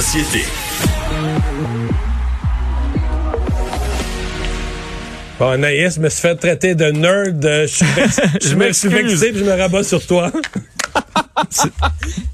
Société. 0.00 0.44
Bon, 5.40 5.48
Anaïs, 5.50 5.96
je 5.96 6.00
me 6.00 6.08
suis 6.08 6.20
fait 6.20 6.34
traiter 6.36 6.74
de 6.76 6.86
nerd. 6.86 7.44
euh, 7.44 7.66
Je 7.66 7.74
suis 7.74 7.86
je 8.50 8.54
me 8.54 8.72
suis 8.72 8.88
vexé 8.88 9.30
puis 9.32 9.40
je 9.40 9.44
me 9.44 9.52
rabats 9.52 9.82
sur 9.84 10.04
toi. 10.06 10.30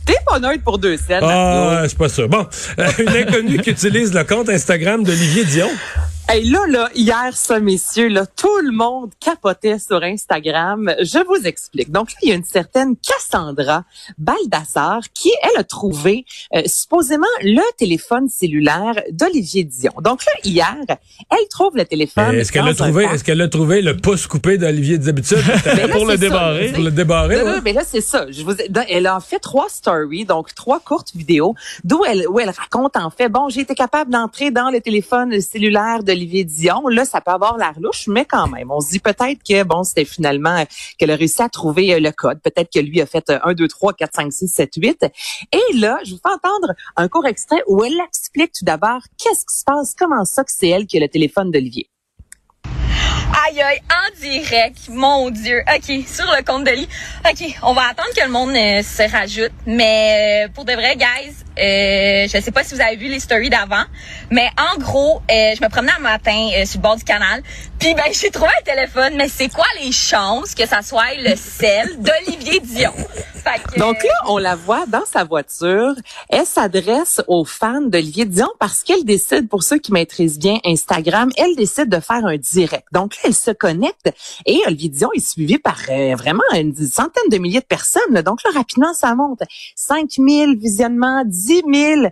T'es 0.06 0.14
pas 0.26 0.38
neutre 0.38 0.62
pour 0.62 0.78
deux 0.78 0.96
scènes. 0.96 1.20
Ah, 1.22 1.80
je 1.84 1.88
suis 1.88 1.96
pas 1.96 2.08
sûr. 2.08 2.28
Bon, 2.28 2.46
euh, 2.78 2.90
une 2.98 3.08
inconnue 3.16 3.58
qui 3.58 3.70
utilise 3.70 4.12
le 4.12 4.24
compte 4.24 4.48
Instagram 4.50 5.02
d'Olivier 5.02 5.44
Dion. 5.44 5.70
Hey, 6.26 6.42
là, 6.48 6.60
là, 6.68 6.88
hier, 6.94 7.36
ça, 7.36 7.60
messieurs, 7.60 8.08
là, 8.08 8.24
tout 8.24 8.56
le 8.62 8.72
monde 8.72 9.10
capotait 9.20 9.78
sur 9.78 10.02
Instagram. 10.02 10.92
Je 11.00 11.22
vous 11.26 11.46
explique. 11.46 11.92
Donc 11.92 12.10
là, 12.12 12.16
il 12.22 12.28
y 12.30 12.32
a 12.32 12.34
une 12.34 12.44
certaine 12.44 12.96
Cassandra 12.96 13.84
Baldassar 14.16 15.00
qui, 15.12 15.30
elle, 15.42 15.60
a 15.60 15.64
trouvé 15.64 16.24
euh, 16.54 16.62
supposément 16.64 17.26
le 17.42 17.60
téléphone 17.76 18.30
cellulaire 18.30 18.94
d'Olivier 19.12 19.64
Dion. 19.64 19.92
Donc 20.00 20.24
là, 20.24 20.32
hier, 20.44 20.74
elle 20.88 21.48
trouve 21.50 21.76
le 21.76 21.84
téléphone. 21.84 22.34
Euh, 22.34 22.40
Est-ce 22.40 22.50
qu'elle 22.52 22.66
a 22.68 22.74
trouvé, 22.74 23.04
est-ce 23.04 23.22
qu'elle 23.22 23.42
a 23.42 23.48
trouvé 23.48 23.82
le 23.82 23.94
pouce 23.96 24.26
coupé 24.26 24.56
d'Olivier 24.56 24.96
d'habitude? 24.96 25.38
Ben 25.76 25.90
pour 25.90 26.06
le 26.06 26.16
débarrer? 26.16 26.72
Pour 26.72 26.84
le 26.84 26.90
débarrer, 26.90 27.42
ouais. 27.42 27.60
mais 27.62 27.74
là, 27.74 27.82
c'est 27.86 28.00
ça. 28.00 28.26
Je 28.30 28.42
vous 28.42 28.52
ai- 28.54 28.70
elle 28.88 29.06
a 29.06 29.20
fait 29.20 29.38
trois 29.40 29.68
stories, 29.68 30.24
donc 30.24 30.54
trois 30.54 30.80
courtes 30.80 31.14
vidéos, 31.14 31.54
d'où 31.84 32.02
elle, 32.06 32.26
où 32.28 32.40
elle 32.40 32.50
raconte 32.50 32.96
en 32.96 33.10
fait, 33.10 33.28
bon, 33.28 33.50
j'ai 33.50 33.60
été 33.60 33.74
capable 33.74 34.10
d'entrer 34.10 34.50
dans 34.50 34.70
le 34.70 34.80
téléphone 34.80 35.38
cellulaire 35.42 36.02
d'Olivier 36.14 36.44
Dion. 36.44 36.86
Là, 36.88 37.04
ça 37.04 37.20
peut 37.20 37.32
avoir 37.32 37.58
l'air 37.58 37.74
louche, 37.80 38.06
mais 38.06 38.24
quand 38.24 38.46
même, 38.48 38.70
on 38.70 38.80
se 38.80 38.90
dit 38.90 39.00
peut-être 39.00 39.42
que, 39.42 39.62
bon, 39.64 39.82
c'était 39.82 40.04
finalement 40.04 40.56
euh, 40.56 40.64
qu'elle 40.98 41.10
a 41.10 41.16
réussi 41.16 41.42
à 41.42 41.48
trouver 41.48 41.94
euh, 41.94 42.00
le 42.00 42.12
code. 42.12 42.40
Peut-être 42.40 42.70
que 42.72 42.80
lui 42.80 43.00
a 43.00 43.06
fait 43.06 43.28
euh, 43.30 43.38
1, 43.42 43.54
2, 43.54 43.68
3, 43.68 43.92
4, 43.94 44.14
5, 44.14 44.32
6, 44.32 44.48
7, 44.48 44.70
8. 44.76 45.06
Et 45.52 45.76
là, 45.76 45.98
je 46.04 46.12
vous 46.12 46.20
fais 46.24 46.32
entendre 46.32 46.74
un 46.96 47.08
court 47.08 47.26
extrait 47.26 47.62
où 47.66 47.84
elle 47.84 47.98
explique 48.06 48.52
tout 48.52 48.64
d'abord 48.64 49.00
qu'est-ce 49.18 49.44
qui 49.44 49.58
se 49.58 49.64
passe, 49.64 49.94
comment 49.98 50.24
ça 50.24 50.44
que 50.44 50.52
c'est 50.52 50.68
elle 50.68 50.86
qui 50.86 50.96
a 50.96 51.00
le 51.00 51.08
téléphone 51.08 51.50
d'Olivier? 51.50 51.90
Aïe 53.36 53.60
aïe, 53.60 53.80
en 53.90 54.20
direct, 54.20 54.88
mon 54.90 55.28
Dieu. 55.28 55.60
OK, 55.66 56.06
sur 56.06 56.24
le 56.24 56.44
compte 56.44 56.64
de 56.64 56.70
lit. 56.70 56.88
OK, 57.28 57.56
on 57.64 57.72
va 57.72 57.88
attendre 57.90 58.10
que 58.16 58.24
le 58.24 58.30
monde 58.30 58.50
euh, 58.50 58.80
se 58.82 59.10
rajoute. 59.10 59.50
Mais 59.66 60.44
euh, 60.46 60.48
pour 60.54 60.64
de 60.64 60.72
vrai, 60.72 60.94
guys, 60.94 61.34
euh, 61.58 62.28
je 62.32 62.40
sais 62.40 62.52
pas 62.52 62.62
si 62.62 62.76
vous 62.76 62.80
avez 62.80 62.94
vu 62.94 63.08
les 63.08 63.18
stories 63.18 63.50
d'avant, 63.50 63.84
mais 64.30 64.48
en 64.56 64.78
gros, 64.78 65.20
euh, 65.28 65.54
je 65.56 65.64
me 65.64 65.68
promenais 65.68 65.92
un 65.98 66.02
matin 66.02 66.48
sur 66.64 66.78
le 66.78 66.82
bord 66.82 66.96
du 66.96 67.02
canal, 67.02 67.42
puis 67.78 67.94
ben 67.94 68.04
j'ai 68.12 68.30
trouvé 68.30 68.50
un 68.60 68.64
téléphone, 68.64 69.12
mais 69.16 69.28
c'est 69.28 69.48
quoi 69.48 69.66
les 69.82 69.92
chances 69.92 70.54
que 70.54 70.66
ça 70.66 70.80
soit 70.82 71.14
le 71.18 71.34
sel 71.36 71.98
d'Olivier 71.98 72.60
Dion? 72.60 72.92
Fait 73.44 73.60
que, 73.74 73.78
Donc 73.78 74.02
là, 74.02 74.10
on 74.26 74.38
la 74.38 74.54
voit 74.56 74.86
dans 74.86 75.04
sa 75.04 75.24
voiture. 75.24 75.92
Elle 76.30 76.46
s'adresse 76.46 77.20
aux 77.28 77.44
fans 77.44 77.82
d'Olivier 77.82 78.24
Dion 78.24 78.48
parce 78.58 78.82
qu'elle 78.82 79.04
décide, 79.04 79.50
pour 79.50 79.62
ceux 79.62 79.76
qui 79.78 79.92
maîtrisent 79.92 80.38
bien 80.38 80.58
Instagram, 80.64 81.28
elle 81.36 81.54
décide 81.56 81.90
de 81.90 82.00
faire 82.00 82.24
un 82.24 82.38
direct. 82.38 82.84
Donc 82.92 83.14
là, 83.16 83.20
elle 83.24 83.34
se 83.34 83.50
connecte 83.50 84.10
et 84.46 84.60
Olivier 84.66 84.88
Dion 84.88 85.10
est 85.14 85.20
suivi 85.26 85.58
par 85.58 85.76
euh, 85.90 86.14
vraiment 86.16 86.42
une 86.54 86.74
centaine 86.74 87.28
de 87.30 87.36
milliers 87.36 87.60
de 87.60 87.66
personnes. 87.66 88.02
là. 88.12 88.22
Donc 88.22 88.38
là, 88.44 88.50
rapidement, 88.54 88.94
ça 88.94 89.14
monte. 89.14 89.40
5 89.76 90.08
000 90.12 90.52
visionnements, 90.56 91.22
10 91.26 91.46
000 91.46 91.64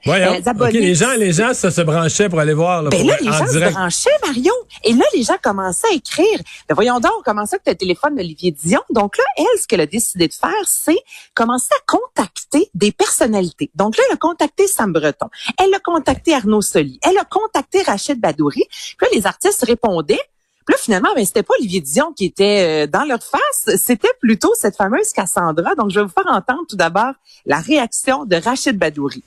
Voyons. 0.05 0.33
euh, 0.35 0.39
OK, 0.39 0.47
abonnés. 0.47 0.81
les 0.81 0.95
gens, 0.95 1.15
les 1.17 1.33
gens, 1.33 1.55
ça 1.55 1.71
se 1.71 1.81
branchait 1.81 2.29
pour 2.29 2.41
aller 2.41 2.53
voir, 2.55 2.83
là, 2.83 2.91
Ben 2.91 3.07
là, 3.07 3.17
les 3.23 3.29
en 3.29 3.33
gens 3.33 3.47
se 3.47 3.71
branchaient, 3.73 4.11
Mario. 4.27 4.53
Et 4.85 4.93
là, 4.93 5.05
les 5.15 5.23
gens 5.23 5.37
commençaient 5.53 5.89
à 5.89 5.95
écrire. 5.95 6.41
Ben 6.69 6.75
voyons 6.75 6.99
donc, 6.99 7.25
comment 7.25 7.47
ça 7.47 7.59
que 7.59 7.71
tu 7.71 7.77
téléphone 7.77 8.17
d'Olivier 8.17 8.53
Dion? 8.53 8.81
Donc 8.91 9.19
là, 9.19 9.25
elle, 9.37 9.61
ce 9.61 9.67
qu'elle 9.67 9.81
a 9.81 9.87
décidé 9.87 10.29
de 10.29 10.33
faire, 10.33 10.51
c'est 10.67 10.99
commencer 11.35 11.69
à 11.79 11.85
contacter 11.87 12.71
des 12.75 12.93
personnalités. 12.93 13.71
Donc 13.75 13.97
là, 13.97 14.05
elle 14.09 14.15
a 14.15 14.19
contacté 14.19 14.67
Sam 14.67 14.93
Breton. 14.93 15.29
Elle 15.59 15.75
a 15.75 15.79
contacté 15.79 16.35
Arnaud 16.35 16.63
Soli. 16.63 16.99
Elle 17.03 17.19
a 17.19 17.25
contacté 17.25 17.83
Rachid 17.83 18.21
Badouri. 18.21 18.65
Puis 18.71 18.97
là, 19.03 19.09
les 19.13 19.27
artistes 19.27 19.65
répondaient. 19.65 20.21
Puis 20.65 20.75
là, 20.75 20.79
finalement, 20.79 21.09
ben, 21.15 21.25
c'était 21.25 21.43
pas 21.43 21.55
Olivier 21.59 21.81
Dion 21.81 22.13
qui 22.13 22.27
était 22.27 22.85
euh, 22.85 22.87
dans 22.87 23.05
leur 23.05 23.23
face, 23.23 23.77
c'était 23.77 24.13
plutôt 24.21 24.53
cette 24.55 24.77
fameuse 24.77 25.13
Cassandra. 25.13 25.75
Donc, 25.75 25.91
je 25.91 25.99
vais 25.99 26.07
vous 26.07 26.13
faire 26.13 26.33
entendre 26.33 26.63
tout 26.69 26.77
d'abord 26.77 27.15
la 27.47 27.59
réaction 27.59 28.25
de 28.25 28.37
Rachid 28.37 28.79
Badouri. 28.79 29.25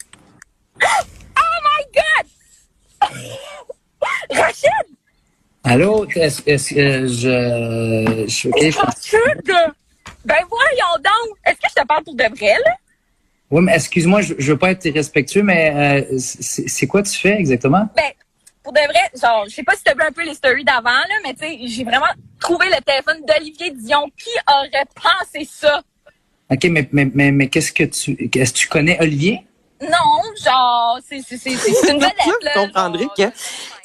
Rachid, 4.31 4.94
Allô, 5.68 6.06
est-ce 6.16 6.42
que 6.44 7.08
je, 7.08 7.08
je, 8.28 8.48
ok, 8.50 8.62
je- 8.62 8.78
Rachid! 8.78 9.74
Ben 10.24 10.36
voyons 10.48 10.96
donc! 10.98 11.38
Est-ce 11.46 11.56
que 11.56 11.68
je 11.76 11.81
te 11.81 11.88
parle 11.88 12.03
pour 12.03 12.14
de 12.16 12.24
vrai, 12.24 12.53
là? 12.66 12.72
ouais, 13.50 13.62
mais 13.62 13.74
excuse-moi, 13.75 14.22
je, 14.22 14.36
je 14.38 14.52
veux 14.52 14.59
pas 14.59 14.72
être 14.72 14.86
irrespectueux, 14.86 15.42
mais 15.42 16.06
euh, 16.12 16.18
c'est 16.20 16.86
quoi 16.88 17.02
tu 17.02 17.18
fais 17.18 17.34
exactement? 17.40 17.88
Ben, 17.96 18.12
pour 18.64 18.74
de 18.74 18.80
vrai, 18.80 19.09
genre, 19.20 19.46
je 19.50 19.56
sais 19.56 19.64
pas 19.64 19.75
si 19.75 19.84
tu 19.84 19.92
as 19.92 19.96
vu 19.96 20.02
un 20.02 20.12
peu 20.12 20.24
les 20.24 20.36
stories 20.36 20.64
d'avant, 20.64 20.90
là, 20.90 21.16
mais 21.24 21.34
tu 21.34 21.40
sais, 21.40 21.58
j'ai 21.68 21.84
vraiment 21.84 22.06
trouvé 22.40 22.68
le 22.68 22.81
téléphone 22.84 23.24
d'Olivier 23.28 23.72
Dion. 23.72 24.08
Qui 24.18 24.30
aurait 24.48 24.86
pensé 24.96 25.48
ça? 25.52 25.81
Ok, 26.52 26.64
mais 26.66 26.88
mais 26.92 27.09
mais, 27.14 27.31
mais 27.31 27.48
qu'est-ce 27.48 27.72
que 27.72 27.84
tu, 27.86 28.12
est-ce 28.36 28.54
que 28.54 28.58
tu 28.59 28.68
connais 28.68 29.00
Olivier? 29.02 29.42
Non, 29.81 30.22
genre, 30.44 31.00
c'est 31.08 31.22
c'est- 31.28 31.38
c'est- 31.38 31.58
c'est 31.58 31.92
une 31.92 32.00
vedette, 32.00 32.44
là. 32.44 32.54
Genre. 32.54 33.14
que 33.18 33.24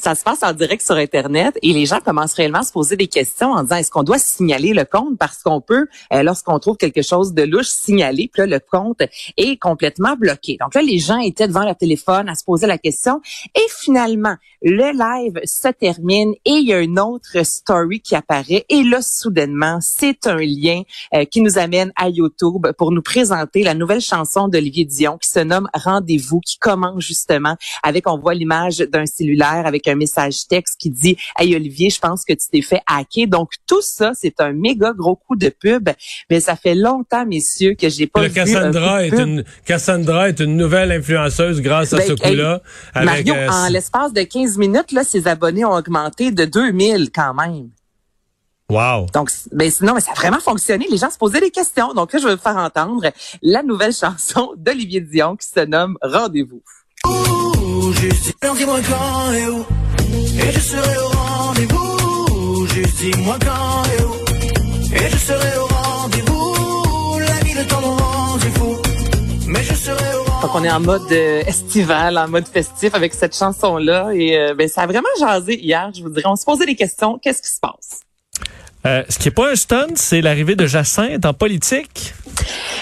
ça 0.01 0.15
se 0.15 0.25
passe 0.25 0.43
en 0.43 0.53
direct 0.53 0.83
sur 0.83 0.97
Internet 0.97 1.59
et 1.63 1.73
les 1.73 1.87
gens 1.87 2.01
commencent 2.01 2.35
réellement 2.35 2.61
à 2.61 2.65
se 2.65 2.73
poser 2.73 2.97
des 2.97 3.07
questions 3.07 3.53
en 3.53 3.63
disant 3.63 3.77
est-ce 3.77 3.91
qu'on 3.91 4.03
doit 4.03 4.19
signaler 4.19 4.73
le 4.73 4.85
compte? 4.85 5.19
Parce 5.19 5.43
qu'on 5.43 5.61
peut, 5.61 5.87
euh, 6.13 6.23
lorsqu'on 6.23 6.59
trouve 6.59 6.77
quelque 6.77 7.03
chose 7.03 7.35
de 7.35 7.43
louche, 7.43 7.69
signaler. 7.69 8.31
Puis 8.33 8.43
là, 8.43 8.47
le 8.47 8.61
compte 8.61 9.03
est 9.37 9.57
complètement 9.59 10.17
bloqué. 10.17 10.57
Donc 10.61 10.75
là, 10.75 10.83
les 10.83 10.99
gens 10.99 11.19
étaient 11.19 11.49
devant 11.49 11.65
leur 11.65 11.77
téléphone 11.77 12.29
à 12.29 12.35
se 12.35 12.45
poser 12.45 12.67
la 12.67 12.79
question 12.79 13.21
et 13.55 13.67
finalement, 13.79 14.37
le 14.63 14.93
live 14.93 15.41
se 15.45 15.69
termine 15.69 16.33
et 16.45 16.51
il 16.51 16.69
y 16.69 16.73
a 16.73 16.81
une 16.81 16.99
autre 16.99 17.45
story 17.45 18.01
qui 18.01 18.15
apparaît 18.15 18.65
et 18.69 18.83
là, 18.83 19.01
soudainement, 19.03 19.79
c'est 19.81 20.27
un 20.27 20.37
lien 20.37 20.83
euh, 21.15 21.25
qui 21.25 21.41
nous 21.41 21.59
amène 21.59 21.93
à 21.97 22.09
YouTube 22.09 22.67
pour 22.79 22.93
nous 22.93 23.03
présenter 23.03 23.63
la 23.63 23.75
nouvelle 23.75 24.01
chanson 24.01 24.49
d'Olivier 24.49 24.85
Dion 24.85 25.19
qui 25.19 25.31
se 25.31 25.41
nomme 25.41 25.69
Rendez-vous, 25.75 26.41
qui 26.41 26.59
commence 26.59 27.05
justement 27.05 27.57
avec, 27.83 28.09
on 28.09 28.19
voit 28.19 28.35
l'image 28.35 28.79
d'un 28.79 29.07
cellulaire 29.07 29.67
avec 29.67 29.87
un 29.91 29.95
message 29.97 30.47
texte 30.49 30.77
qui 30.79 30.91
dit 30.91 31.17
Hey 31.39 31.55
Olivier, 31.55 31.91
je 31.91 31.99
pense 31.99 32.25
que 32.25 32.33
tu 32.33 32.49
t'es 32.51 32.63
fait 32.63 32.81
hacker. 32.87 33.27
Donc 33.27 33.51
tout 33.67 33.83
ça, 33.83 34.13
c'est 34.15 34.41
un 34.41 34.53
méga 34.53 34.93
gros 34.93 35.17
coup 35.17 35.37
de 35.37 35.49
pub. 35.49 35.89
Mais 36.31 36.41
ça 36.41 36.57
fait 36.57 36.75
longtemps, 36.75 37.27
messieurs, 37.27 37.75
que 37.75 37.89
j'ai 37.89 38.07
pas 38.07 38.23
Le 38.23 38.29
vu 38.29 38.41
un 38.41 38.45
Cassandra 38.45 39.05
coup 39.05 39.11
de 39.11 39.15
est 39.15 39.23
une 39.23 39.45
Cassandra 39.65 40.29
est 40.29 40.41
une 40.41 40.57
nouvelle 40.57 40.93
influenceuse 40.93 41.61
grâce 41.61 41.93
à 41.93 41.99
Ben, 41.99 42.09
ce 42.09 42.13
coup-là. 42.15 42.63
hey, 42.95 43.05
Mario, 43.05 43.35
euh, 43.35 43.49
en 43.49 43.69
l'espace 43.69 44.13
de 44.13 44.23
15 44.23 44.57
minutes, 44.59 44.93
là, 44.93 45.05
ses 45.05 45.29
abonnés 45.29 45.65
ont 45.65 45.75
augmenté 45.75 46.31
de 46.31 46.45
2000 46.45 47.11
quand 47.15 47.35
même. 47.35 47.71
Wow. 48.71 49.07
Donc, 49.13 49.31
ben 49.51 49.69
sinon, 49.69 49.95
mais 49.95 50.01
ça 50.01 50.13
a 50.13 50.15
vraiment 50.15 50.39
fonctionné. 50.39 50.87
Les 50.89 50.97
gens 50.97 51.11
se 51.11 51.19
posaient 51.19 51.41
des 51.41 51.51
questions. 51.51 51.93
Donc 51.93 52.13
là, 52.13 52.21
je 52.21 52.27
vais 52.29 52.37
vous 52.37 52.41
faire 52.41 52.57
entendre 52.57 53.11
la 53.43 53.63
nouvelle 53.65 53.93
chanson 53.93 54.53
d'Olivier 54.57 55.01
Dion 55.01 55.37
qui 55.37 55.49
se 55.49 55.61
nomme 55.61 55.99
Rendez-vous. 56.03 56.63
Et 60.13 60.53
je 60.53 60.61
serai 60.61 60.97
au 60.99 61.09
rendez-vous 61.09 62.67
Juste 62.75 62.97
dis-moi 62.99 63.39
quand 63.45 63.83
et 63.85 64.03
où 64.03 64.95
Et 64.95 65.09
je 65.11 65.17
serai 65.17 65.59
au 65.59 65.67
rendez-vous 65.67 67.19
La 67.21 67.45
vie 67.45 67.67
temps 67.67 68.39
fou 68.55 68.77
Mais 69.47 69.63
je 69.63 69.75
serai 69.75 70.15
au 70.15 70.23
rendez-vous 70.25 70.41
Donc, 70.43 70.55
on 70.55 70.65
est 70.65 70.71
en 70.71 70.81
mode 70.81 71.13
euh, 71.13 71.43
estival, 71.47 72.19
en 72.19 72.29
mode 72.29 72.49
festif 72.49 72.95
avec 72.95 73.15
cette 73.15 73.37
chanson-là. 73.37 74.11
Et 74.15 74.37
euh, 74.37 74.55
ben, 74.55 74.69
ça 74.69 74.83
a 74.83 74.87
vraiment 74.87 75.09
jasé 75.19 75.59
hier, 75.61 75.91
je 75.95 76.03
vous 76.03 76.11
dirais. 76.11 76.27
On 76.27 76.37
se 76.37 76.45
posait 76.45 76.67
des 76.67 76.77
questions. 76.77 77.19
Qu'est-ce 77.19 77.43
qui 77.43 77.51
se 77.51 77.61
passe? 77.61 78.01
Euh, 78.87 79.05
ce 79.09 79.19
qui 79.19 79.29
est 79.29 79.33
pas 79.33 79.51
un 79.51 79.57
stun, 79.57 79.89
c'est 79.95 80.23
l'arrivée 80.23 80.57
de 80.57 80.67
Jacinthe 80.67 81.25
en 81.27 81.35
politique. 81.35 82.15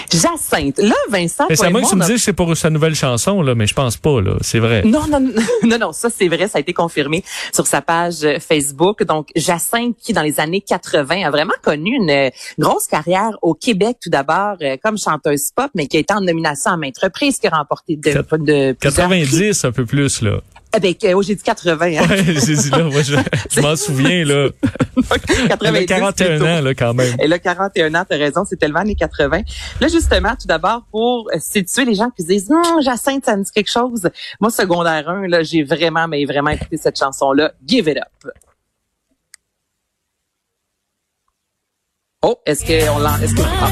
Jacinthe. 0.09 0.79
Là, 0.79 0.95
Vincent, 1.09 1.45
Mais 1.49 1.55
c'est 1.55 1.69
moi 1.69 1.81
on 1.91 1.95
me 1.95 2.05
dis 2.05 2.13
que 2.13 2.19
c'est 2.19 2.33
pour 2.33 2.55
sa 2.55 2.69
nouvelle 2.69 2.95
chanson, 2.95 3.41
là, 3.41 3.55
mais 3.55 3.67
je 3.67 3.73
pense 3.73 3.97
pas, 3.97 4.21
là. 4.21 4.37
C'est 4.41 4.59
vrai. 4.59 4.83
Non, 4.83 5.07
non, 5.07 5.19
non, 5.19 5.31
non, 5.63 5.77
non, 5.77 5.91
ça 5.91 6.09
c'est 6.09 6.27
vrai, 6.27 6.47
ça 6.47 6.57
a 6.57 6.61
été 6.61 6.73
confirmé 6.73 7.23
sur 7.53 7.67
sa 7.67 7.81
page 7.81 8.23
euh, 8.23 8.39
Facebook. 8.39 9.03
Donc, 9.03 9.29
Jacinthe, 9.35 9.95
qui 10.01 10.13
dans 10.13 10.21
les 10.21 10.39
années 10.39 10.61
80 10.61 11.25
a 11.25 11.29
vraiment 11.29 11.53
connu 11.61 11.95
une 11.95 12.09
euh, 12.09 12.29
grosse 12.57 12.87
carrière 12.87 13.31
au 13.41 13.53
Québec 13.53 13.97
tout 14.01 14.09
d'abord 14.09 14.57
euh, 14.61 14.77
comme 14.81 14.97
chanteuse 14.97 15.51
pop, 15.55 15.69
mais 15.75 15.87
qui 15.87 15.97
a 15.97 15.99
été 15.99 16.13
en 16.13 16.21
nomination 16.21 16.71
à 16.71 16.77
maintes 16.77 16.99
reprises, 16.99 17.39
qui 17.39 17.47
a 17.47 17.51
remporté 17.51 17.95
de, 17.95 18.11
de 18.11 18.73
prix. 18.73 18.75
90, 18.79 19.65
un 19.65 19.71
peu 19.71 19.85
plus, 19.85 20.21
là. 20.21 20.41
Eh 20.75 20.79
ben, 20.79 20.93
que- 20.93 21.13
oh, 21.15 21.21
j'ai 21.23 21.33
dit 21.33 21.41
80. 21.43 21.85
Hein. 21.97 22.07
Ouais, 22.07 22.23
j'ai 22.25 22.55
dit 22.55 22.69
là, 22.69 22.83
moi, 22.83 23.01
je, 23.01 23.15
je 23.49 23.59
m'en 23.61 23.75
souviens, 23.75 24.23
là. 24.23 24.49
Elle 24.95 25.47
90 25.47 25.77
a 25.77 25.85
41 25.85 26.27
plutôt. 26.29 26.45
ans, 26.45 26.61
là, 26.61 26.73
quand 26.75 26.93
même. 26.93 27.15
Elle 27.17 27.33
a 27.33 27.39
41 27.39 27.95
ans, 27.95 28.03
t'as 28.07 28.17
raison, 28.17 28.43
c'est 28.47 28.55
tellement 28.57 28.81
années 28.81 28.93
80. 28.95 29.41
Là, 29.81 29.87
justement, 29.87 30.35
tout 30.39 30.45
d'abord, 30.45 30.83
pour 30.91 31.27
euh, 31.33 31.39
situer 31.39 31.85
les 31.85 31.95
gens 31.95 32.11
qui 32.11 32.21
se 32.21 32.27
disent, 32.27 32.51
hum, 32.51 32.81
Jacinthe, 32.83 33.25
ça 33.25 33.35
me 33.35 33.43
dit 33.43 33.49
quelque 33.51 33.71
chose. 33.71 34.07
Moi, 34.39 34.51
secondaire 34.51 35.09
1, 35.09 35.27
là, 35.27 35.41
j'ai 35.41 35.63
vraiment, 35.63 36.07
mais 36.07 36.23
vraiment 36.25 36.51
écouté 36.51 36.77
cette 36.77 36.99
chanson-là. 36.99 37.51
Give 37.65 37.87
it 37.87 37.97
up. 37.97 38.31
Oh, 42.21 42.37
est-ce 42.45 42.63
qu'on 42.65 42.99
l'en, 42.99 43.17
est-ce 43.21 43.33
que, 43.33 43.41
ah, 43.41 43.71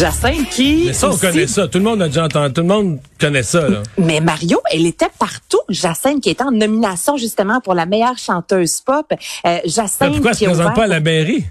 Jacinthe 0.00 0.48
qui... 0.48 0.84
Mais 0.86 0.92
ça, 0.94 1.08
on 1.08 1.10
aussi- 1.12 1.20
connaît 1.20 1.46
ça. 1.46 1.68
Tout 1.68 1.78
le 1.78 1.84
monde 1.84 2.00
a 2.02 2.06
déjà 2.08 2.24
entendu. 2.24 2.52
Tout 2.54 2.62
le 2.62 2.66
monde 2.66 2.98
connaît 3.20 3.42
ça, 3.42 3.68
là. 3.68 3.82
Mais 3.98 4.20
Mario, 4.20 4.58
elle 4.72 4.86
était 4.86 5.10
partout. 5.18 5.60
Jacinthe 5.68 6.22
qui 6.22 6.30
était 6.30 6.42
en 6.42 6.50
nomination 6.52 7.16
justement 7.16 7.60
pour 7.60 7.74
la 7.74 7.84
meilleure 7.86 8.16
chanteuse 8.18 8.80
pop. 8.80 9.06
Euh, 9.46 9.58
Jacinthe 9.66 10.12
Pourquoi 10.12 10.30
elle 10.30 10.36
se 10.38 10.44
présente 10.44 10.74
pas 10.74 10.84
à 10.84 10.86
la 10.86 11.00
mairie? 11.00 11.44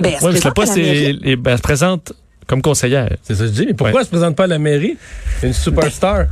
Ben, 0.00 0.12
elle 0.14 0.18
se 0.20 0.24
Ouais, 0.24 0.32
je 0.32 0.36
sais 0.38 0.50
présente 0.50 0.54
pas, 0.54 0.62
à 0.62 0.66
la 0.66 0.72
c'est, 0.72 0.80
mairie. 0.82 1.18
les- 1.22 1.36
ben, 1.36 1.50
elle 1.52 1.56
se 1.58 1.62
présente 1.62 2.12
comme 2.46 2.62
conseillère. 2.62 3.16
C'est 3.22 3.34
ça 3.34 3.42
que 3.42 3.46
je 3.48 3.52
dis. 3.52 3.66
Mais 3.66 3.74
pourquoi 3.74 3.92
Ouais. 3.92 4.00
elle 4.00 4.04
se 4.06 4.10
présente 4.10 4.36
pas 4.36 4.44
à 4.44 4.48
la 4.48 4.58
mairie? 4.58 4.96
Une 5.42 5.52
superstar. 5.52 6.24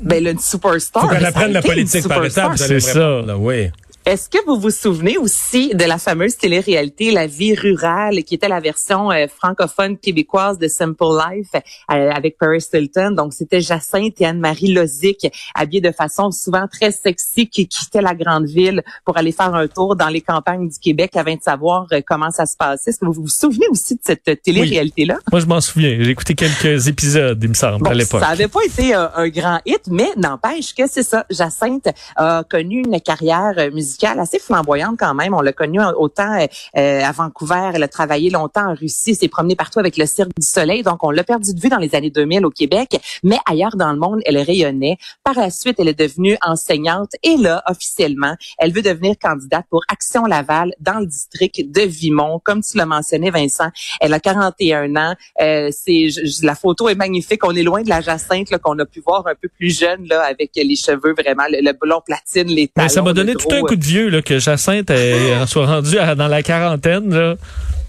Ben, 0.00 0.22
là, 0.22 0.30
une 0.30 0.38
superstar. 0.38 1.02
Faut 1.02 1.08
qu'elle 1.08 1.20
mais 1.22 1.28
apprenne 1.28 1.52
la 1.52 1.62
politique 1.62 2.06
par 2.08 2.18
superstar. 2.18 2.54
étapes. 2.54 2.58
C'est 2.68 2.80
ça. 2.80 3.22
là, 3.26 3.36
Oui. 3.36 3.70
Est-ce 4.06 4.28
que 4.28 4.36
vous 4.44 4.60
vous 4.60 4.70
souvenez 4.70 5.16
aussi 5.16 5.74
de 5.74 5.84
la 5.84 5.96
fameuse 5.96 6.36
télé-réalité 6.36 7.10
La 7.10 7.26
vie 7.26 7.54
rurale, 7.54 8.22
qui 8.24 8.34
était 8.34 8.48
la 8.48 8.60
version 8.60 9.10
euh, 9.10 9.26
francophone 9.34 9.96
québécoise 9.96 10.58
de 10.58 10.68
Simple 10.68 11.04
Life 11.30 11.48
euh, 11.54 12.10
avec 12.10 12.36
Paris 12.36 12.62
Hilton? 12.70 13.12
Donc, 13.12 13.32
c'était 13.32 13.62
Jacinthe 13.62 14.20
et 14.20 14.26
Anne-Marie 14.26 14.74
Lozic, 14.74 15.26
habillées 15.54 15.80
de 15.80 15.90
façon 15.90 16.30
souvent 16.32 16.66
très 16.70 16.90
sexy, 16.92 17.48
qui 17.48 17.66
quittaient 17.66 18.02
la 18.02 18.14
grande 18.14 18.44
ville 18.44 18.82
pour 19.06 19.16
aller 19.16 19.32
faire 19.32 19.54
un 19.54 19.68
tour 19.68 19.96
dans 19.96 20.08
les 20.08 20.20
campagnes 20.20 20.68
du 20.68 20.78
Québec 20.78 21.12
avant 21.16 21.34
de 21.34 21.40
savoir 21.40 21.86
euh, 21.94 22.02
comment 22.06 22.30
ça 22.30 22.44
se 22.44 22.58
passait. 22.58 22.90
Est-ce 22.90 22.98
que 22.98 23.06
vous 23.06 23.22
vous 23.22 23.28
souvenez 23.28 23.68
aussi 23.70 23.94
de 23.94 24.00
cette 24.04 24.42
télé-réalité-là? 24.42 25.16
Moi, 25.32 25.40
je 25.40 25.46
m'en 25.46 25.62
souviens. 25.62 25.96
J'ai 25.98 26.10
écouté 26.10 26.34
quelques 26.34 26.88
épisodes, 26.88 27.42
il 27.42 27.48
me 27.48 27.54
semble, 27.54 27.82
Bon, 27.82 27.90
à 27.90 27.94
l'époque. 27.94 28.20
ça 28.20 28.28
avait 28.28 28.48
pas 28.48 28.62
été 28.66 28.94
euh, 28.94 29.06
un 29.16 29.28
grand 29.28 29.60
hit, 29.64 29.88
mais 29.90 30.10
n'empêche 30.18 30.74
que 30.74 30.86
c'est 30.86 31.02
ça. 31.04 31.24
Jacinthe 31.30 31.88
a 32.16 32.44
connu 32.44 32.82
une 32.82 33.00
carrière 33.00 33.54
euh, 33.56 33.70
musicale 33.94 34.18
assez 34.18 34.38
flamboyante 34.38 34.96
quand 34.98 35.14
même. 35.14 35.34
On 35.34 35.40
l'a 35.40 35.52
connu 35.52 35.80
autant 35.96 36.34
euh, 36.34 36.46
euh, 36.76 37.02
à 37.02 37.12
Vancouver, 37.12 37.70
elle 37.74 37.82
a 37.82 37.88
travaillé 37.88 38.30
longtemps 38.30 38.70
en 38.70 38.74
Russie, 38.74 39.14
s'est 39.14 39.28
promenée 39.28 39.56
partout 39.56 39.78
avec 39.78 39.96
le 39.96 40.06
Cirque 40.06 40.30
du 40.36 40.46
Soleil. 40.46 40.82
Donc, 40.82 41.04
on 41.04 41.10
l'a 41.10 41.24
perdu 41.24 41.54
de 41.54 41.60
vue 41.60 41.68
dans 41.68 41.78
les 41.78 41.94
années 41.94 42.10
2000 42.10 42.44
au 42.44 42.50
Québec, 42.50 43.00
mais 43.22 43.38
ailleurs 43.46 43.76
dans 43.76 43.92
le 43.92 43.98
monde, 43.98 44.20
elle 44.24 44.38
rayonnait. 44.38 44.96
Par 45.22 45.34
la 45.34 45.50
suite, 45.50 45.76
elle 45.78 45.88
est 45.88 45.98
devenue 45.98 46.36
enseignante 46.42 47.12
et 47.22 47.36
là, 47.36 47.62
officiellement, 47.68 48.34
elle 48.58 48.72
veut 48.72 48.82
devenir 48.82 49.14
candidate 49.20 49.66
pour 49.70 49.82
Action 49.88 50.24
Laval 50.24 50.74
dans 50.80 50.98
le 50.98 51.06
district 51.06 51.70
de 51.70 51.82
Vimont. 51.82 52.40
Comme 52.42 52.62
tu 52.62 52.76
l'as 52.76 52.86
mentionné, 52.86 53.30
Vincent, 53.30 53.70
elle 54.00 54.12
a 54.12 54.20
41 54.20 54.96
ans. 54.96 55.14
Euh, 55.40 55.70
c'est 55.72 56.08
la 56.42 56.54
photo 56.54 56.88
est 56.88 56.94
magnifique. 56.94 57.44
On 57.44 57.54
est 57.54 57.62
loin 57.62 57.82
de 57.82 57.88
la 57.88 58.00
Jacinthe 58.00 58.56
qu'on 58.58 58.78
a 58.78 58.86
pu 58.86 59.00
voir 59.00 59.26
un 59.26 59.34
peu 59.34 59.48
plus 59.48 59.76
jeune 59.76 60.06
là, 60.08 60.22
avec 60.22 60.50
les 60.56 60.76
cheveux 60.76 61.14
vraiment 61.16 61.44
le, 61.48 61.60
le 61.60 61.72
blond 61.72 62.00
platine, 62.04 62.48
les 62.48 62.68
talons. 62.68 62.86
Mais 62.86 62.88
ça 62.88 63.02
m'a 63.02 63.12
donné 63.12 63.34
tout 63.34 63.48
un 63.50 63.60
coup 63.62 63.76
de 63.76 63.83
vieux, 63.84 64.08
là, 64.08 64.22
que 64.22 64.38
Jacinthe 64.38 64.90
elle, 64.90 65.46
soit 65.46 65.66
rendue 65.66 65.98
à- 65.98 66.14
dans 66.14 66.28
la 66.28 66.42
quarantaine, 66.42 67.12
là. 67.14 67.34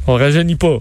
On 0.07 0.13
rajeunit 0.15 0.55
pas. 0.55 0.77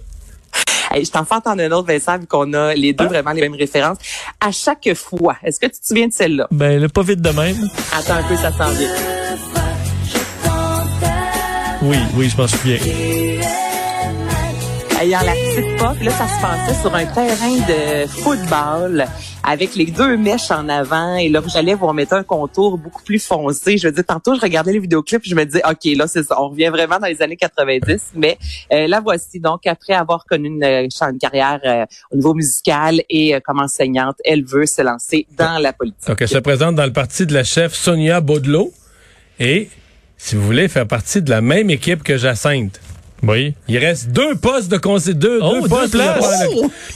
Hey, 0.92 1.04
je 1.04 1.10
t'en 1.10 1.24
fais 1.24 1.34
entendre 1.34 1.62
un 1.62 1.70
autre, 1.72 1.88
Vincent, 1.88 2.18
vu 2.18 2.26
qu'on 2.26 2.52
a 2.52 2.74
les 2.74 2.92
deux 2.92 3.06
vraiment 3.06 3.32
les 3.32 3.40
mêmes 3.40 3.54
références. 3.56 3.98
À 4.40 4.52
chaque 4.52 4.88
fois, 4.94 5.36
est-ce 5.42 5.58
que 5.58 5.66
tu 5.66 5.80
te 5.80 5.86
souviens 5.86 6.06
de 6.08 6.12
celle-là? 6.12 6.46
Ben, 6.52 6.80
là, 6.80 6.88
pas 6.88 7.02
vite 7.02 7.20
de 7.20 7.30
même. 7.30 7.56
Attends 7.92 8.14
un 8.14 8.22
peu, 8.22 8.36
ça 8.36 8.52
s'en 8.52 8.70
vient. 8.72 8.90
Oui, 11.82 11.96
oui, 12.14 12.30
je 12.30 12.36
m'en 12.40 12.46
souviens. 12.48 12.78
ayant 15.00 15.20
la 15.20 15.32
petite 15.32 15.76
pop. 15.76 15.96
Là, 16.00 16.10
ça 16.12 16.26
se 16.28 16.40
passait 16.40 16.80
sur 16.80 16.94
un 16.94 17.04
terrain 17.06 17.56
de 17.68 18.06
football 18.08 19.06
avec 19.44 19.74
les 19.74 19.86
deux 19.86 20.16
mèches 20.16 20.50
en 20.50 20.68
avant. 20.68 21.16
Et 21.16 21.28
là, 21.28 21.42
j'allais 21.46 21.74
vous 21.74 21.86
remettre 21.86 22.14
un 22.14 22.22
contour 22.22 22.78
beaucoup 22.78 23.02
plus 23.02 23.24
foncé. 23.24 23.76
Je 23.78 23.88
veux 23.88 23.92
dire, 23.92 24.04
tantôt, 24.04 24.34
je 24.34 24.40
regardais 24.40 24.72
les 24.72 24.78
vidéoclips, 24.78 25.22
je 25.24 25.34
me 25.34 25.44
disais, 25.44 25.62
OK, 25.68 25.96
là, 25.96 26.06
c'est. 26.06 26.24
On 26.32 26.48
revient 26.48 26.68
vraiment 26.68 26.98
dans 26.98 27.06
les 27.06 27.20
années 27.22 27.36
90. 27.36 28.12
Mais 28.14 28.38
euh, 28.72 28.86
la 28.86 29.00
voici. 29.00 29.40
Donc, 29.40 29.66
après 29.66 29.92
avoir 29.92 30.24
connu 30.24 30.48
une, 30.48 30.64
euh, 30.64 30.88
une 31.10 31.18
carrière 31.18 31.60
euh, 31.64 31.84
au 32.10 32.16
niveau 32.16 32.34
musical 32.34 33.02
et 33.10 33.34
euh, 33.34 33.40
comme 33.44 33.60
enseignante, 33.60 34.16
elle 34.24 34.44
veut 34.44 34.66
se 34.66 34.82
lancer 34.82 35.26
dans 35.36 35.58
la 35.58 35.72
politique. 35.72 36.06
Donc, 36.06 36.22
elle 36.22 36.28
se 36.28 36.38
présente 36.38 36.74
dans 36.74 36.86
le 36.86 36.92
parti 36.92 37.26
de 37.26 37.34
la 37.34 37.44
chef 37.44 37.74
Sonia 37.74 38.20
Baudelot. 38.20 38.72
Et, 39.38 39.68
si 40.16 40.36
vous 40.36 40.42
voulez, 40.42 40.68
faire 40.68 40.86
partie 40.86 41.20
de 41.20 41.30
la 41.30 41.40
même 41.40 41.70
équipe 41.70 42.02
que 42.02 42.16
Jacinthe. 42.16 42.80
Oui. 43.26 43.54
Il 43.68 43.78
reste 43.78 44.08
deux 44.10 44.34
postes 44.34 44.70
de 44.70 44.76
conseil, 44.76 45.14
deux, 45.14 45.38
Oh, 45.42 45.54
deux 45.54 45.60
deux 45.62 45.68
postes. 45.68 45.92
places. 45.92 46.42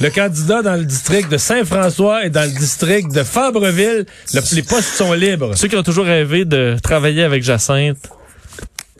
Le, 0.00 0.04
le 0.06 0.10
candidat 0.10 0.62
dans 0.62 0.74
le 0.74 0.84
district 0.84 1.30
de 1.30 1.36
Saint-François 1.38 2.24
et 2.26 2.30
dans 2.30 2.42
le 2.42 2.58
district 2.58 3.12
de 3.12 3.22
Fabreville, 3.22 4.06
le- 4.34 4.40
les 4.56 4.62
postes 4.62 4.94
sont 4.94 5.12
libres. 5.12 5.52
Ceux 5.56 5.68
qui 5.68 5.76
ont 5.76 5.82
toujours 5.82 6.04
rêvé 6.06 6.44
de 6.44 6.76
travailler 6.82 7.22
avec 7.24 7.42
Jacinthe 7.42 7.98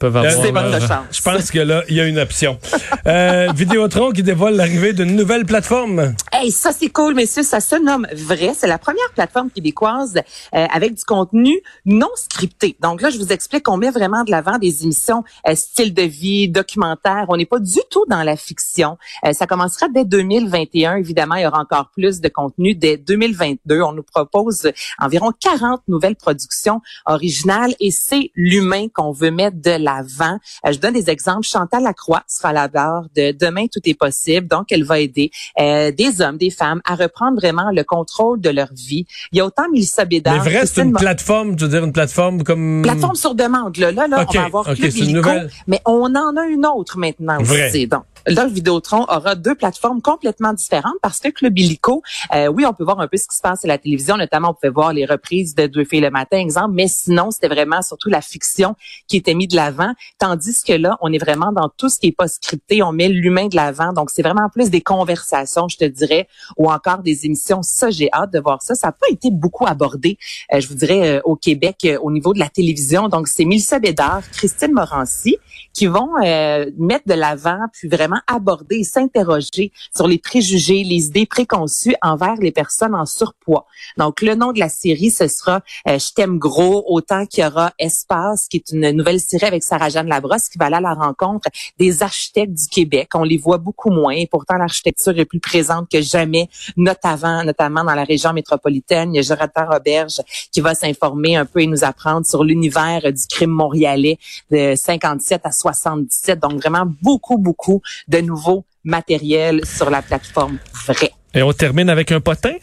peuvent 0.00 0.16
avoir. 0.16 0.32
Euh, 0.32 0.42
C'est 0.42 0.52
bonne 0.52 0.70
leur- 0.70 0.80
chance. 0.80 1.04
Je 1.12 1.20
pense 1.22 1.50
que 1.50 1.58
là, 1.58 1.82
il 1.88 1.96
y 1.96 2.00
a 2.00 2.04
une 2.06 2.19
option. 2.20 2.58
Euh, 3.06 3.48
Vidéotron 3.54 4.10
qui 4.12 4.22
dévoile 4.22 4.54
l'arrivée 4.54 4.92
d'une 4.92 5.16
nouvelle 5.16 5.44
plateforme. 5.44 6.14
Hey, 6.40 6.52
ça 6.52 6.70
c'est 6.70 6.90
cool, 6.90 7.17
messieurs. 7.17 7.43
Ça 7.43 7.58
se 7.58 7.75
nomme 7.75 8.06
Vrai. 8.14 8.52
C'est 8.55 8.69
la 8.69 8.79
première 8.79 9.11
plateforme 9.12 9.50
québécoise 9.50 10.14
euh, 10.55 10.67
avec 10.73 10.94
du 10.94 11.02
contenu 11.02 11.61
non 11.85 12.11
scripté. 12.14 12.76
Donc 12.79 13.02
là, 13.02 13.11
je 13.11 13.19
vous 13.19 13.32
explique 13.32 13.64
qu'on 13.64 13.76
met 13.76 13.90
vraiment 13.90 14.23
de 14.23 14.31
l'avant 14.31 14.56
des 14.56 14.85
émissions 14.85 15.25
euh, 15.49 15.56
style 15.56 15.93
de 15.93 16.02
vie, 16.02 16.49
documentaire. 16.49 17.25
On 17.29 17.37
n'est 17.37 17.44
pas 17.44 17.58
du 17.58 17.81
tout 17.90 18.05
dans 18.06 18.23
la 18.23 18.37
fiction. 18.37 18.99
Euh, 19.25 19.32
ça 19.32 19.49
commencera 19.49 19.88
dès 19.88 20.05
2021. 20.05 20.99
Évidemment, 20.99 21.35
il 21.35 21.43
y 21.43 21.46
aura 21.46 21.58
encore 21.58 21.90
plus 21.90 22.20
de 22.20 22.29
contenu 22.29 22.76
dès 22.76 22.96
2022. 22.96 23.82
On 23.82 23.93
nous 23.93 24.05
propose 24.05 24.70
environ 25.00 25.32
40 25.40 25.82
nouvelles 25.88 26.14
productions 26.14 26.80
originales 27.07 27.75
et 27.80 27.90
c'est 27.90 28.30
l'humain 28.37 28.87
qu'on 28.95 29.11
veut 29.11 29.33
mettre 29.33 29.61
de 29.61 29.73
l'avant. 29.73 30.38
Euh, 30.64 30.73
je 30.73 30.78
donne 30.78 30.95
des 30.95 31.11
exemples. 31.11 31.42
Chantal 31.42 31.83
Lacroix 31.83 32.23
sera 32.28 32.50
à 32.50 32.52
la 32.52 32.68
barre 32.68 33.07
de 33.16 33.33
Demain, 33.33 33.66
tout 33.66 33.80
est 33.85 33.99
possible. 33.99 34.47
Donc, 34.47 34.71
elle 34.71 34.85
va 34.85 35.00
aider 35.00 35.30
euh, 35.59 35.90
des 35.90 36.21
hommes, 36.21 36.27
des 36.37 36.50
femmes 36.50 36.80
à 36.85 36.94
reprendre 36.94 37.37
vraiment 37.37 37.70
le 37.73 37.85
contrôle 37.85 38.40
de 38.40 38.50
leur 38.50 38.68
vie. 38.75 39.06
Il 39.32 39.38
y 39.38 39.40
a 39.40 39.47
autant 39.47 39.64
Mélissa 39.73 40.04
Bédard, 40.04 40.44
Mais 40.44 40.50
vrai, 40.50 40.66
c'est 40.66 40.82
une 40.82 40.92
plateforme, 40.92 41.58
je 41.58 41.64
veux 41.64 41.70
dire, 41.70 41.85
une 41.85 41.92
plateforme 41.92 42.42
comme... 42.42 42.82
Plateforme 42.82 43.16
sur 43.16 43.35
demande. 43.35 43.76
Là, 43.78 43.92
là, 43.92 44.06
là 44.06 44.26
on 44.28 44.32
va 44.32 44.44
avoir 44.44 44.68
ok, 44.68 44.76
Club 44.76 44.90
c'est 44.90 44.99
une 44.99 45.04
Illico, 45.11 45.28
nouvelle. 45.28 45.50
mais 45.66 45.80
on 45.87 46.14
en 46.14 46.37
a 46.37 46.47
une 46.47 46.66
autre 46.66 46.99
maintenant 46.99 47.38
Vrai. 47.40 47.68
aussi. 47.68 47.87
Donc, 47.87 48.02
là, 48.28 48.44
le 48.44 48.50
Vidéotron 48.50 49.04
aura 49.08 49.35
deux 49.35 49.54
plateformes 49.54 50.02
complètement 50.02 50.52
différentes 50.52 50.97
parce 51.02 51.18
que 51.18 51.28
Club 51.28 51.58
Illico, 51.58 52.02
euh, 52.35 52.49
oui, 52.49 52.64
on 52.66 52.73
peut 52.73 52.85
voir 52.85 53.00
un 53.00 53.08
peu 53.08 53.16
ce 53.16 53.26
qui 53.28 53.37
se 53.37 53.42
passe 53.42 53.64
à 53.64 53.68
la 53.68 53.78
télévision, 53.78 54.16
notamment 54.16 54.50
on 54.50 54.54
pouvait 54.54 54.73
voir 54.73 54.92
les 54.92 55.04
reprises 55.04 55.54
de 55.54 55.66
Deux 55.66 55.85
filles 55.85 56.00
le 56.00 56.11
matin, 56.11 56.38
exemple, 56.38 56.75
mais 56.75 56.88
sinon, 56.88 57.30
c'était 57.30 57.49
vraiment 57.49 57.82
surtout 57.82 58.08
la 58.08 58.20
fiction 58.20 58.75
qui 59.06 59.16
était 59.16 59.35
mise 59.35 59.49
de 59.49 59.56
l'avant, 59.56 59.92
tandis 60.18 60.62
que 60.62 60.73
là, 60.73 60.97
on 61.00 61.12
est 61.12 61.18
vraiment 61.18 61.52
dans 61.52 61.68
tout 61.76 61.88
ce 61.88 61.99
qui 61.99 62.08
est 62.08 62.12
pas 62.12 62.28
scripté, 62.28 62.82
on 62.82 62.92
met 62.92 63.08
l'humain 63.08 63.49
de 63.49 63.56
l'avant, 63.56 63.92
donc 63.92 64.11
c'est 64.11 64.23
vraiment 64.23 64.49
plus 64.49 64.70
des 64.70 64.80
conversations, 64.80 65.68
je 65.68 65.76
te 65.76 65.85
dirais, 65.85 66.28
ou 66.56 66.70
encore 66.70 66.99
des 66.99 67.26
émissions. 67.26 67.62
Ça, 67.62 67.90
j'ai 67.90 68.08
hâte 68.12 68.32
de 68.32 68.40
voir 68.40 68.62
ça. 68.62 68.75
Ça 68.75 68.88
n'a 68.88 68.92
pas 68.92 69.06
été 69.11 69.30
beaucoup 69.30 69.66
abordé, 69.66 70.18
euh, 70.52 70.61
je 70.61 70.68
vous 70.68 70.75
dirais, 70.75 71.18
euh, 71.18 71.20
au 71.25 71.37
Québec 71.37 71.76
euh, 71.85 71.99
au 72.00 72.11
niveau 72.11 72.32
de 72.32 72.38
la 72.38 72.49
télévision. 72.49 73.08
Donc, 73.08 73.28
c'est 73.28 73.44
Mélissa 73.44 73.78
Bédard, 73.78 74.23
Christine 74.30 74.73
Morancy 74.73 75.37
qui 75.78 75.87
vont 75.87 76.11
euh, 76.25 76.70
mettre 76.76 77.06
de 77.06 77.14
l'avant, 77.14 77.61
puis 77.73 77.88
vraiment 77.88 78.17
aborder 78.26 78.76
et 78.76 78.84
s'interroger 78.84 79.72
sur 79.94 80.06
les 80.06 80.18
préjugés, 80.18 80.84
les 80.84 81.06
idées 81.06 81.26
préconçues 81.26 81.94
envers 82.02 82.37
les 82.37 82.52
personnes 82.52 82.94
en 82.94 83.06
surpoids. 83.06 83.66
Donc, 83.96 84.22
le 84.22 84.34
nom 84.34 84.52
de 84.52 84.58
la 84.58 84.68
série, 84.68 85.10
ce 85.10 85.28
sera 85.28 85.60
euh, 85.88 85.98
Je 85.98 86.12
t'aime 86.12 86.38
gros, 86.38 86.84
autant 86.87 87.26
qu'il 87.26 87.44
y 87.44 87.46
aura 87.46 87.72
Espace, 87.78 88.48
qui 88.48 88.58
est 88.58 88.70
une 88.72 88.90
nouvelle 88.90 89.20
série 89.20 89.46
avec 89.46 89.62
Sarah-Jeanne 89.62 90.08
Labrosse, 90.08 90.48
qui 90.48 90.58
va 90.58 90.66
aller 90.66 90.76
à 90.76 90.80
la 90.80 90.94
rencontre 90.94 91.48
des 91.78 92.02
architectes 92.02 92.54
du 92.54 92.66
Québec. 92.66 93.10
On 93.14 93.22
les 93.22 93.37
voit 93.37 93.58
beaucoup 93.58 93.90
moins. 93.90 94.12
Et 94.12 94.26
pourtant, 94.26 94.56
l'architecture 94.56 95.18
est 95.18 95.25
plus 95.25 95.40
présente 95.40 95.88
que 95.90 96.00
jamais, 96.00 96.48
notamment, 96.76 97.44
notamment 97.44 97.84
dans 97.84 97.94
la 97.94 98.04
région 98.04 98.32
métropolitaine. 98.32 99.14
Il 99.14 99.16
y 99.16 99.20
a 99.20 99.22
Jonathan 99.22 99.66
Roberge 99.68 100.20
qui 100.52 100.60
va 100.60 100.75
s'informer 100.75 101.37
un 101.37 101.44
peu 101.44 101.60
et 101.60 101.66
nous 101.66 101.84
apprendre 101.84 102.26
sur 102.26 102.44
l'univers 102.44 103.02
du 103.12 103.26
crime 103.28 103.50
montréalais 103.50 104.18
de 104.50 104.75
57 104.75 105.42
à 105.44 105.52
77. 105.52 106.38
Donc, 106.38 106.60
vraiment 106.60 106.87
beaucoup, 107.02 107.38
beaucoup 107.38 107.80
de 108.07 108.19
nouveaux 108.19 108.64
matériels 108.85 109.64
sur 109.64 109.90
la 109.90 110.02
plateforme 110.02 110.59
vrai. 110.87 111.11
Et 111.35 111.43
on 111.43 111.52
termine 111.52 111.90
avec 111.90 112.12
un 112.12 112.21
potin? 112.21 112.55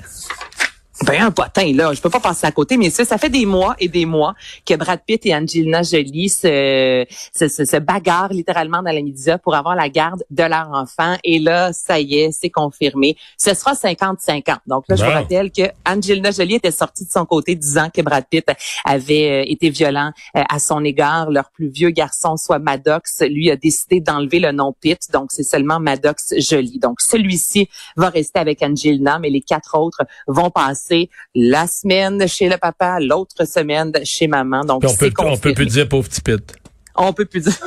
Ben 1.02 1.22
un 1.22 1.32
potin 1.32 1.74
là, 1.74 1.92
je 1.94 2.00
peux 2.00 2.10
pas 2.10 2.22
passer 2.22 2.48
à 2.48 2.52
côté, 2.52 2.78
mais 2.78 2.90
ça, 2.90 3.04
ça 3.04 3.18
fait 3.18 3.30
des 3.30 3.46
mois 3.46 3.76
et 3.80 3.90
des 3.90 4.06
mois 4.06 4.34
que 4.66 4.76
Brad 4.76 5.02
Pitt 5.06 5.26
et 5.26 5.36
Angelina 5.36 5.84
Jolie 5.84 6.30
se, 6.30 7.06
se, 7.36 7.50
se, 7.50 7.66
se 7.66 7.78
bagarrent 7.78 8.32
littéralement 8.32 8.82
dans 8.82 8.94
la 8.94 9.02
média 9.02 9.38
pour 9.38 9.56
avoir 9.56 9.76
la 9.76 9.90
garde 9.90 10.24
de 10.30 10.44
leur 10.44 10.70
enfant. 10.72 11.18
Et 11.26 11.40
là, 11.40 11.74
ça 11.74 12.00
y 12.00 12.20
est, 12.20 12.32
c'est 12.32 12.50
confirmé. 12.50 13.18
Ce 13.38 13.54
sera 13.54 13.74
50-50. 13.74 14.60
Donc 14.68 14.86
là, 14.88 14.96
je 14.96 15.04
vous 15.04 15.12
rappelle 15.12 15.52
que 15.52 15.64
Angelina 15.86 16.32
Jolie 16.32 16.56
était 16.56 16.72
sortie 16.72 17.06
de 17.06 17.12
son 17.12 17.26
côté 17.26 17.56
disant 17.56 17.90
que 17.94 18.02
Brad 18.02 18.26
Pitt 18.30 18.50
avait 18.86 19.44
euh, 19.44 19.52
été 19.52 19.70
violent 19.70 20.12
euh, 20.38 20.44
à 20.48 20.60
son 20.60 20.82
égard. 20.86 21.30
Leur 21.30 21.50
plus 21.52 21.68
vieux 21.68 21.90
garçon, 21.90 22.38
soit 22.38 22.60
Maddox, 22.60 23.22
lui 23.28 23.52
a 23.52 23.58
décidé 23.58 24.00
d'enlever 24.00 24.40
le 24.40 24.54
nom 24.54 24.74
Pitt. 24.80 25.12
Donc 25.12 25.34
c'est 25.34 25.44
seulement 25.44 25.82
Maddox 25.82 26.36
Jolie. 26.38 26.80
Donc 26.80 27.02
celui-ci 27.02 27.68
va 27.98 28.08
rester 28.08 28.40
avec 28.40 28.62
Angelina, 28.62 29.20
mais 29.20 29.30
les 29.30 29.42
quatre 29.42 29.78
autres 29.78 30.06
vont 30.28 30.50
passer 30.50 30.85
la 31.34 31.68
semaine 31.68 32.28
chez 32.28 32.50
le 32.50 32.58
papa, 32.58 33.00
l'autre 33.00 33.46
semaine 33.46 33.92
chez 34.04 34.28
maman. 34.28 34.62
Donc, 34.66 34.84
on 34.86 34.88
peut, 34.96 35.12
c'est 35.18 35.24
on 35.24 35.38
peut 35.38 35.54
plus 35.54 35.66
dire 35.66 35.88
pauvre 35.90 36.08
petit 36.10 36.22
pit. 36.22 36.56
On 36.96 37.14
peut 37.14 37.26
plus 37.26 37.42
dire. 37.42 37.54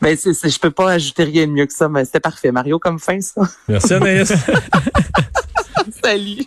Mais 0.00 0.14
c'est, 0.16 0.32
c'est- 0.32 0.48
je 0.50 0.60
peux 0.60 0.70
pas 0.70 0.92
ajouter 0.92 1.24
rien 1.24 1.46
de 1.46 1.52
mieux 1.52 1.66
que 1.66 1.72
ça, 1.72 1.88
mais 1.88 2.04
c'était 2.04 2.20
parfait, 2.20 2.52
Mario, 2.52 2.78
comme 2.78 3.00
fin, 3.00 3.20
ça. 3.20 3.42
Merci 3.66 3.94
Anaïs. 3.94 4.32
Salut. 6.04 6.44